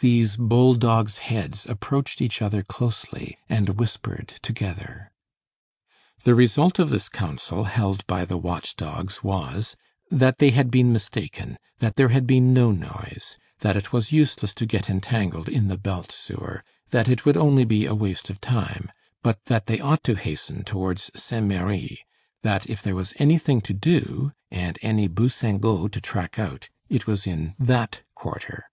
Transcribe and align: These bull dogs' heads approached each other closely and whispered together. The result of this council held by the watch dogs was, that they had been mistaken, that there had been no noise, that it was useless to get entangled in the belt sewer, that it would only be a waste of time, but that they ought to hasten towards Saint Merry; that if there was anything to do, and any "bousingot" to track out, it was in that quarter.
These 0.00 0.36
bull 0.38 0.72
dogs' 0.74 1.18
heads 1.18 1.66
approached 1.66 2.22
each 2.22 2.40
other 2.40 2.62
closely 2.62 3.36
and 3.46 3.78
whispered 3.78 4.28
together. 4.40 5.12
The 6.22 6.34
result 6.34 6.78
of 6.78 6.88
this 6.88 7.10
council 7.10 7.64
held 7.64 8.06
by 8.06 8.24
the 8.24 8.38
watch 8.38 8.74
dogs 8.76 9.22
was, 9.22 9.76
that 10.10 10.38
they 10.38 10.48
had 10.52 10.70
been 10.70 10.94
mistaken, 10.94 11.58
that 11.80 11.96
there 11.96 12.08
had 12.08 12.26
been 12.26 12.54
no 12.54 12.70
noise, 12.72 13.36
that 13.58 13.76
it 13.76 13.92
was 13.92 14.12
useless 14.12 14.54
to 14.54 14.64
get 14.64 14.88
entangled 14.88 15.46
in 15.46 15.68
the 15.68 15.76
belt 15.76 16.10
sewer, 16.10 16.64
that 16.88 17.06
it 17.06 17.26
would 17.26 17.36
only 17.36 17.66
be 17.66 17.84
a 17.84 17.94
waste 17.94 18.30
of 18.30 18.40
time, 18.40 18.90
but 19.22 19.44
that 19.44 19.66
they 19.66 19.78
ought 19.78 20.02
to 20.04 20.14
hasten 20.14 20.64
towards 20.64 21.10
Saint 21.14 21.44
Merry; 21.44 22.06
that 22.40 22.66
if 22.70 22.80
there 22.80 22.94
was 22.96 23.12
anything 23.18 23.60
to 23.60 23.74
do, 23.74 24.32
and 24.50 24.78
any 24.80 25.06
"bousingot" 25.06 25.92
to 25.92 26.00
track 26.00 26.38
out, 26.38 26.70
it 26.88 27.06
was 27.06 27.26
in 27.26 27.54
that 27.58 28.00
quarter. 28.14 28.70